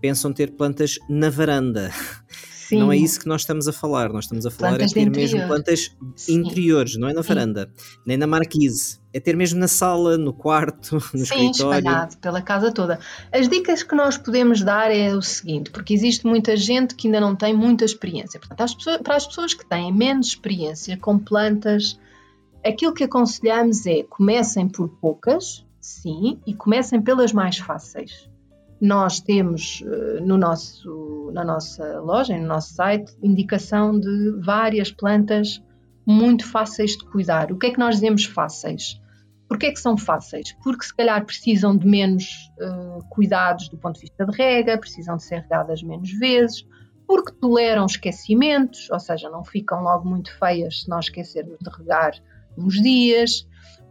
[0.00, 1.90] pensam ter plantas na varanda.
[2.68, 2.78] Sim.
[2.78, 5.10] Não é isso que nós estamos a falar, nós estamos a falar plantas é ter
[5.10, 6.34] mesmo plantas Sim.
[6.34, 7.70] interiores, não é na varanda,
[8.06, 11.78] nem na marquise, é ter mesmo na sala, no quarto, no Sim, escritório.
[11.78, 13.00] espalhado pela casa toda.
[13.32, 17.20] As dicas que nós podemos dar é o seguinte, porque existe muita gente que ainda
[17.20, 18.38] não tem muita experiência.
[18.38, 21.98] Portanto, as pessoas, para as pessoas que têm menos experiência com plantas,
[22.64, 28.30] aquilo que aconselhamos é comecem por poucas, sim, e comecem pelas mais fáceis
[28.82, 35.62] nós temos eh, no nosso, na nossa loja, no nosso site, indicação de várias plantas
[36.04, 37.52] muito fáceis de cuidar.
[37.52, 39.00] O que é que nós dizemos fáceis?
[39.48, 40.52] Porquê é que são fáceis?
[40.64, 42.24] Porque se calhar precisam de menos
[42.58, 46.66] uh, cuidados do ponto de vista de rega, precisam de ser regadas menos vezes,
[47.06, 52.14] porque toleram esquecimentos, ou seja, não ficam logo muito feias se nós esquecermos de regar
[52.58, 53.46] uns dias,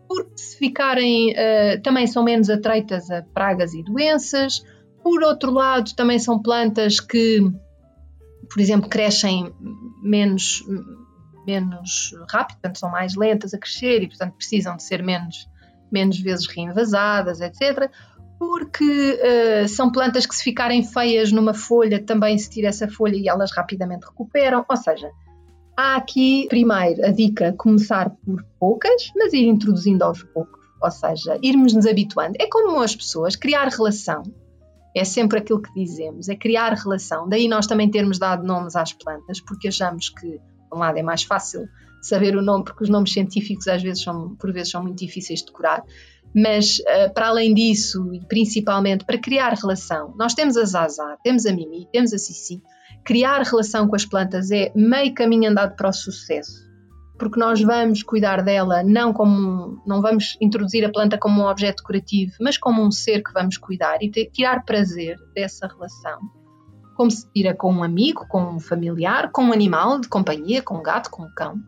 [0.05, 4.65] porque se ficarem uh, também são menos atreitas a pragas e doenças,
[5.03, 7.41] por outro lado, também são plantas que,
[8.49, 9.53] por exemplo, crescem
[10.01, 10.63] menos,
[11.45, 15.47] menos rápido, portanto, são mais lentas a crescer e, portanto, precisam de ser menos,
[15.91, 17.91] menos vezes reinvasadas, etc.
[18.39, 23.15] Porque uh, são plantas que, se ficarem feias numa folha, também se tira essa folha
[23.15, 24.65] e elas rapidamente recuperam.
[24.67, 25.11] Ou seja,
[25.77, 30.59] há aqui, primeiro, a dica começar por poucas, mas ir introduzindo aos poucos.
[30.81, 32.35] Ou seja, irmos nos habituando.
[32.39, 34.23] É como as pessoas, criar relação
[34.95, 37.27] é sempre aquilo que dizemos, é criar relação.
[37.27, 40.39] Daí nós também termos dado nomes às plantas, porque achamos que, de
[40.73, 41.67] um lado, é mais fácil
[42.01, 45.39] saber o nome, porque os nomes científicos às vezes são, por vezes, são muito difíceis
[45.39, 45.83] de decorar.
[46.35, 51.45] Mas, uh, para além disso, e principalmente para criar relação, nós temos a Zaza, temos
[51.45, 52.61] a Mimi, temos a Cici.
[53.03, 56.70] Criar relação com as plantas é meio caminho andado para o sucesso
[57.21, 61.83] porque nós vamos cuidar dela não como não vamos introduzir a planta como um objeto
[61.83, 66.19] decorativo, mas como um ser que vamos cuidar e tirar prazer dessa relação.
[66.95, 70.79] Como se tira com um amigo, com um familiar, com um animal de companhia, com
[70.79, 71.61] um gato, com um cão.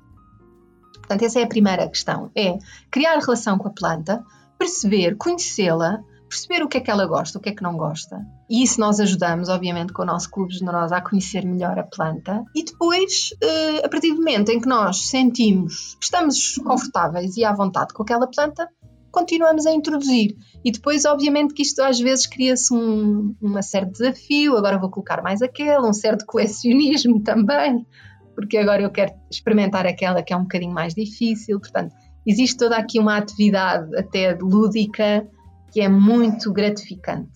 [0.96, 2.58] Portanto, essa é a primeira questão, é
[2.90, 4.24] criar relação com a planta,
[4.58, 6.00] perceber, conhecê-la,
[6.34, 8.26] perceber o que é que ela gosta, o que é que não gosta.
[8.50, 12.44] E isso nós ajudamos, obviamente, com o nosso clube generoso a conhecer melhor a planta.
[12.56, 17.46] E depois, eh, a partir do momento em que nós sentimos que estamos confortáveis e
[17.46, 18.68] à vontade com aquela planta,
[19.12, 20.36] continuamos a introduzir.
[20.66, 24.58] E depois, obviamente, que isto às vezes cria-se um, certo desafio.
[24.58, 27.86] Agora vou colocar mais aquele, um certo colecionismo também,
[28.34, 31.60] porque agora eu quero experimentar aquela que é um bocadinho mais difícil.
[31.60, 31.94] Portanto,
[32.26, 35.28] existe toda aqui uma atividade até lúdica
[35.74, 37.32] que é muito gratificante.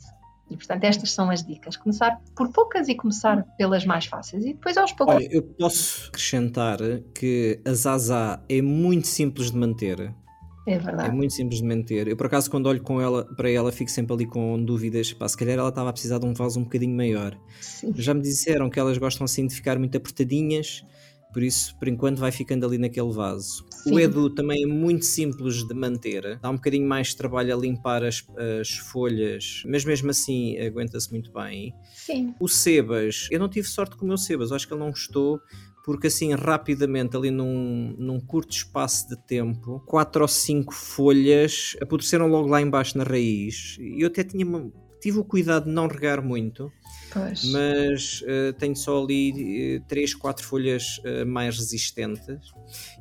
[0.50, 1.76] E portanto, estas são as dicas.
[1.76, 4.46] Começar por poucas e começar pelas mais fáceis.
[4.46, 5.16] E depois aos poucos.
[5.16, 6.78] Olha, eu posso acrescentar
[7.14, 10.14] que a Zaza é muito simples de manter.
[10.66, 11.10] É verdade.
[11.10, 12.08] É muito simples de manter.
[12.08, 15.12] Eu, por acaso, quando olho com ela, para ela, fico sempre ali com dúvidas.
[15.14, 17.38] Pá, se calhar ela estava a precisar de um vaso um bocadinho maior.
[17.60, 17.94] Sim.
[17.96, 20.86] Já me disseram que elas gostam assim de ficar muito apertadinhas,
[21.38, 23.64] por isso, por enquanto, vai ficando ali naquele vaso.
[23.70, 23.94] Sim.
[23.94, 26.40] O Edu também é muito simples de manter.
[26.40, 28.26] Dá um bocadinho mais de trabalho a limpar as,
[28.60, 31.76] as folhas, mas mesmo assim aguenta-se muito bem.
[31.94, 32.34] Sim.
[32.40, 35.40] O Sebas, eu não tive sorte com o meu Sebas, acho que ele não gostou
[35.86, 42.28] porque assim rapidamente, ali num, num curto espaço de tempo, quatro ou cinco folhas apodreceram
[42.28, 43.78] logo lá embaixo na raiz.
[43.80, 44.44] E eu até tinha
[45.08, 46.70] tive o cuidado de não regar muito,
[47.14, 47.46] pois.
[47.46, 52.52] mas uh, tenho só ali uh, três, quatro folhas uh, mais resistentes.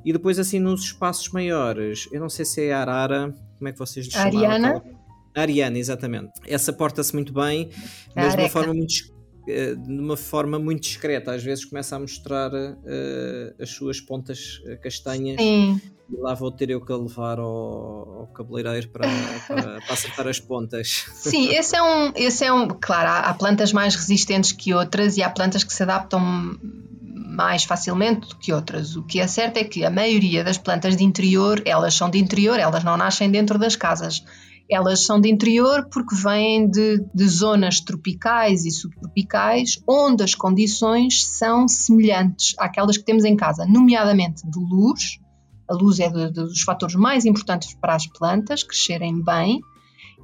[0.04, 3.72] E depois assim nos espaços maiores, eu não sei se é a arara, como é
[3.72, 4.38] que vocês lhe chamam?
[4.38, 4.82] Ariana?
[5.34, 6.30] Ariana, exatamente.
[6.46, 7.70] Essa porta-se muito bem,
[8.14, 8.94] mas de uma forma muito
[9.46, 11.32] de uma forma muito discreta.
[11.32, 15.80] Às vezes começa a mostrar uh, as suas pontas eh, castanhas Sim.
[16.10, 19.08] e lá vou ter eu que levar ao, ao cabeleireiro para,
[19.46, 21.06] para, para, acertar as pontas.
[21.14, 22.12] Sim, esse é um.
[22.16, 25.72] Esse é um claro, há, há plantas mais resistentes que outras e há plantas que
[25.72, 26.20] se adaptam
[27.36, 28.96] mais facilmente do que outras.
[28.96, 32.18] O que é certo é que a maioria das plantas de interior, elas são de
[32.18, 34.24] interior, elas não nascem dentro das casas.
[34.68, 41.24] Elas são de interior porque vêm de, de zonas tropicais e subtropicais, onde as condições
[41.24, 45.18] são semelhantes àquelas que temos em casa, nomeadamente de luz.
[45.68, 49.60] A luz é dos fatores mais importantes para as plantas crescerem bem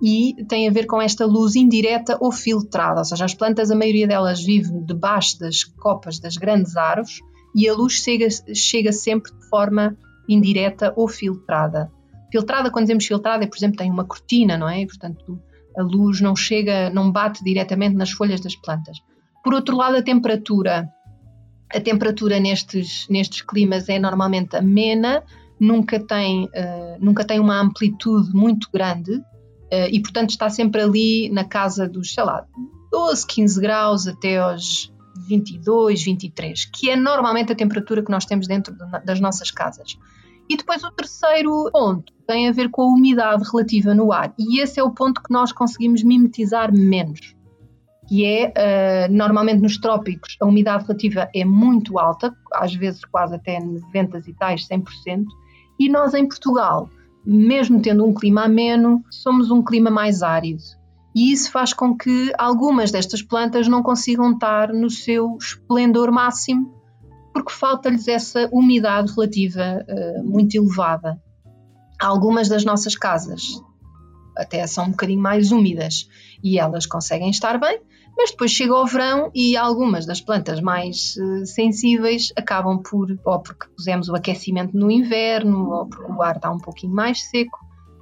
[0.03, 3.77] e tem a ver com esta luz indireta ou filtrada, ou seja, as plantas, a
[3.77, 7.21] maioria delas vivem debaixo das copas das grandes árvores
[7.55, 9.97] e a luz chega, chega sempre de forma
[10.29, 11.91] indireta ou filtrada.
[12.33, 14.81] Filtrada, quando dizemos filtrada, é, por exemplo, tem uma cortina, não é?
[14.81, 15.39] E, portanto,
[15.77, 18.97] a luz não chega, não bate diretamente nas folhas das plantas.
[19.45, 20.89] Por outro lado, a temperatura.
[21.71, 25.23] A temperatura nestes, nestes climas é normalmente amena,
[25.61, 31.31] nunca tem, uh, nunca tem uma amplitude muito grande uh, e, portanto, está sempre ali
[31.31, 32.47] na casa dos, sei lá,
[32.91, 34.93] 12, 15 graus até aos
[35.29, 39.97] 22, 23, que é normalmente a temperatura que nós temos dentro das nossas casas.
[40.49, 44.35] E depois o terceiro ponto tem a ver com a umidade relativa no ar.
[44.39, 47.35] E esse é o ponto que nós conseguimos mimetizar menos.
[48.09, 53.35] Que é, uh, normalmente nos trópicos, a umidade relativa é muito alta, às vezes quase
[53.35, 55.25] até 90 e tais, 100%.
[55.79, 56.91] E nós em Portugal,
[57.25, 60.63] mesmo tendo um clima ameno, somos um clima mais árido.
[61.15, 66.82] E isso faz com que algumas destas plantas não consigam estar no seu esplendor máximo
[67.33, 71.21] porque falta-lhes essa umidade relativa uh, muito elevada.
[72.01, 73.61] Algumas das nossas casas
[74.37, 76.09] até são um bocadinho mais úmidas
[76.43, 77.81] e elas conseguem estar bem,
[78.17, 83.41] mas depois chega o verão e algumas das plantas mais uh, sensíveis acabam por, ou
[83.41, 87.59] porque pusemos o aquecimento no inverno, ou porque o ar está um pouquinho mais seco,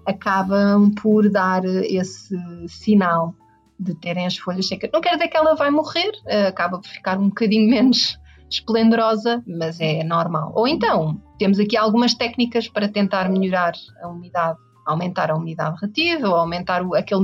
[0.06, 2.36] acabam por dar esse
[2.68, 3.34] sinal
[3.78, 4.90] de terem as folhas secas.
[4.92, 8.18] Não quer dizer que ela vai morrer, uh, acaba por ficar um bocadinho menos
[8.50, 10.52] esplendorosa, mas é normal.
[10.54, 16.28] Ou então, temos aqui algumas técnicas para tentar melhorar a umidade, aumentar a umidade relativa,
[16.28, 17.20] ou aumentar o, aquele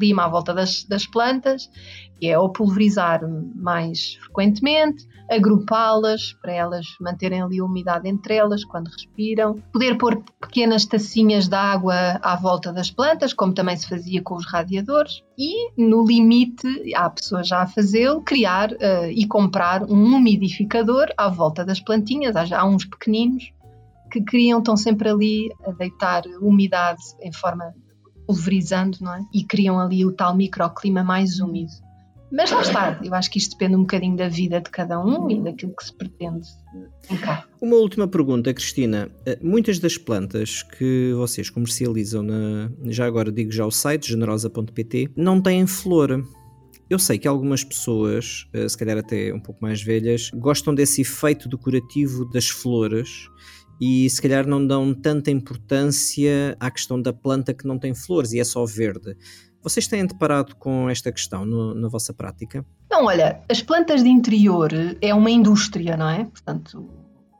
[0.00, 1.70] microclima à volta das, das plantas,
[2.18, 3.20] que é ou pulverizar
[3.54, 10.22] mais frequentemente, agrupá-las para elas manterem ali a umidade entre elas quando respiram, poder pôr
[10.40, 15.22] pequenas tacinhas de água à volta das plantas, como também se fazia com os radiadores,
[15.38, 21.28] e no limite, há pessoas já a fazê-lo, criar uh, e comprar um umidificador à
[21.28, 23.52] volta das plantinhas, há, há uns pequeninos
[24.10, 27.72] que criam, estão sempre ali a deitar umidade em forma
[28.30, 29.24] pulverizando, não é?
[29.34, 31.72] E criam ali o tal microclima mais úmido.
[32.32, 35.28] Mas lá está, eu acho que isto depende um bocadinho da vida de cada um
[35.28, 36.46] e daquilo que se pretende
[37.20, 37.44] cá.
[37.60, 39.10] Uma última pergunta, Cristina.
[39.26, 45.10] Eh, muitas das plantas que vocês comercializam, na, já agora digo já o site, generosa.pt,
[45.16, 46.24] não têm flor.
[46.88, 51.00] Eu sei que algumas pessoas, eh, se calhar até um pouco mais velhas, gostam desse
[51.00, 53.28] efeito decorativo das flores
[53.80, 58.32] e se calhar não dão tanta importância à questão da planta que não tem flores
[58.32, 59.16] e é só verde.
[59.62, 62.64] Vocês têm deparado com esta questão no, na vossa prática?
[62.90, 64.70] Não, olha, as plantas de interior
[65.00, 66.24] é uma indústria, não é?
[66.24, 66.88] Portanto,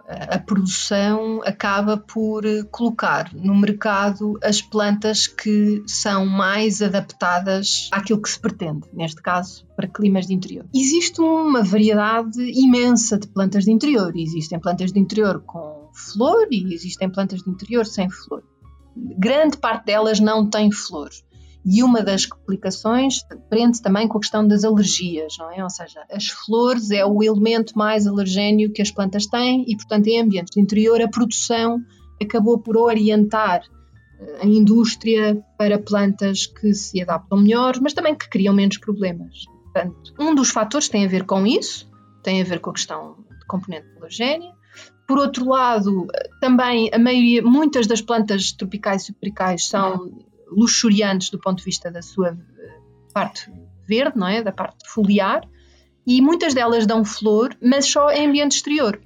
[0.07, 8.28] a produção acaba por colocar no mercado as plantas que são mais adaptadas àquilo que
[8.28, 10.66] se pretende, neste caso, para climas de interior.
[10.74, 14.12] Existe uma variedade imensa de plantas de interior.
[14.16, 18.43] Existem plantas de interior com flor e existem plantas de interior sem flor.
[18.97, 21.11] Grande parte delas não tem flor.
[21.64, 23.20] E uma das complicações
[23.51, 25.62] prende também com a questão das alergias, não é?
[25.62, 30.07] Ou seja, as flores é o elemento mais alergénio que as plantas têm e, portanto,
[30.07, 31.78] em ambientes de interior, a produção
[32.20, 33.62] acabou por orientar
[34.41, 39.45] a indústria para plantas que se adaptam melhor, mas também que criam menos problemas.
[39.64, 41.91] Portanto, um dos fatores tem a ver com isso,
[42.22, 44.53] tem a ver com a questão de componente halogénea.
[45.11, 46.06] Por outro lado,
[46.40, 50.08] também a maioria, muitas das plantas tropicais e subtropicais são
[50.46, 52.78] luxuriantes do ponto de vista da sua eh,
[53.12, 53.50] parte
[53.88, 54.40] verde, não é?
[54.40, 55.42] Da parte foliar,
[56.06, 59.00] e muitas delas dão flor, mas só em ambiente exterior.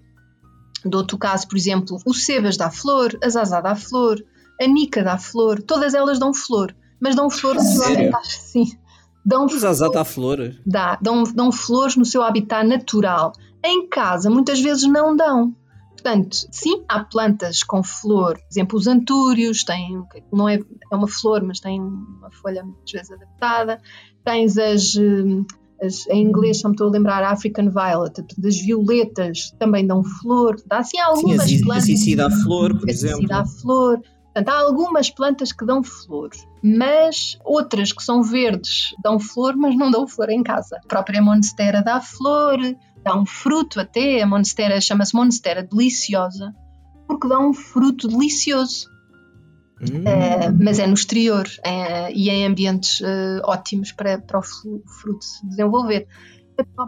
[0.84, 4.22] Do outro caso, por exemplo, o cebas dá flor, a zazá dá flor,
[4.60, 8.26] a nica dá flor, todas elas dão flor, mas dão flor no seu habitat.
[8.26, 8.78] Sim.
[9.24, 10.54] Dão o zazá dá flor?
[10.66, 13.32] Dá, dão, dão flores no seu habitat natural.
[13.64, 15.56] Em casa, muitas vezes não dão.
[16.04, 20.60] Portanto, sim, há plantas com flor, por exemplo, os antúrios têm, não é,
[20.92, 23.80] é uma flor, mas tem uma folha muitas vezes adaptada.
[24.22, 24.94] Tens as,
[25.82, 30.56] as em inglês, só me estou a lembrar, African Violet, das violetas também dão flor.
[30.66, 31.88] Dá assim algumas sim, plantas.
[31.88, 33.26] A dá flor, por exemplo.
[33.26, 34.02] dá flor.
[34.34, 36.28] Portanto, há algumas plantas que dão flor,
[36.62, 40.76] mas outras que são verdes dão flor, mas não dão flor em casa.
[40.84, 42.58] A própria monstera dá flor,
[43.04, 46.54] dá um fruto até, a monstera chama-se monstera deliciosa,
[47.06, 48.88] porque dá um fruto delicioso.
[49.80, 50.00] Hum.
[50.00, 55.24] Uh, mas é no exterior é, e em ambientes uh, ótimos para, para o fruto
[55.24, 56.06] se desenvolver.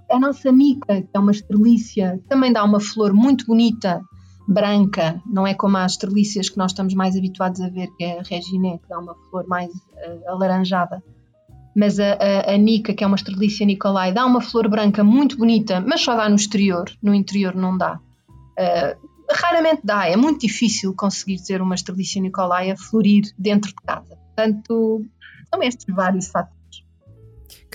[0.08, 4.00] A nossa mica, que é uma estrelícia, também dá uma flor muito bonita
[4.48, 8.20] branca, não é como as trelícias que nós estamos mais habituados a ver, que é
[8.20, 11.02] a Reginé, que dá uma flor mais uh, alaranjada.
[11.77, 15.37] Mas a, a, a, Nica, que é uma estrelícia Nicolai, dá uma flor branca muito
[15.37, 18.01] bonita, mas só dá no exterior, no interior não dá.
[18.59, 23.77] Uh, raramente dá, é muito difícil conseguir ter uma estrelícia Nicolai a florir dentro de
[23.87, 24.16] casa.
[24.16, 25.05] Portanto,
[25.53, 26.55] são estes vários fatores.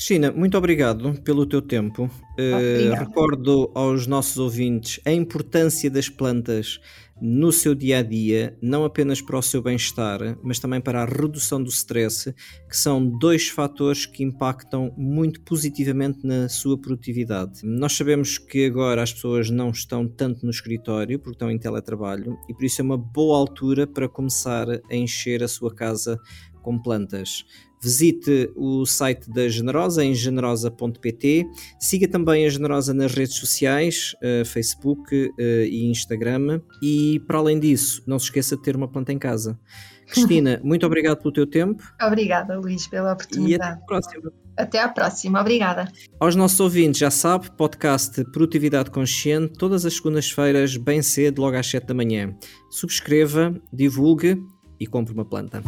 [0.01, 2.09] Cristina, muito obrigado pelo teu tempo.
[2.33, 6.79] Uh, recordo aos nossos ouvintes a importância das plantas
[7.21, 11.05] no seu dia a dia, não apenas para o seu bem-estar, mas também para a
[11.05, 12.33] redução do stress,
[12.67, 17.59] que são dois fatores que impactam muito positivamente na sua produtividade.
[17.63, 22.39] Nós sabemos que agora as pessoas não estão tanto no escritório porque estão em teletrabalho
[22.49, 26.19] e por isso é uma boa altura para começar a encher a sua casa
[26.63, 27.45] com plantas.
[27.81, 31.45] Visite o site da Generosa em generosa.pt.
[31.79, 36.61] Siga também a Generosa nas redes sociais, uh, Facebook uh, e Instagram.
[36.81, 39.59] E para além disso, não se esqueça de ter uma planta em casa.
[40.07, 41.81] Cristina, muito obrigado pelo teu tempo.
[42.01, 43.51] Obrigada, Luís, pela oportunidade.
[43.51, 44.31] E até a próxima.
[44.57, 45.91] Até à próxima, obrigada.
[46.19, 51.65] Aos nossos ouvintes, já sabe, podcast Produtividade Consciente, todas as segundas-feiras, bem cedo, logo às
[51.67, 52.35] 7 da manhã.
[52.69, 54.37] Subscreva, divulgue
[54.79, 55.63] e compre uma planta.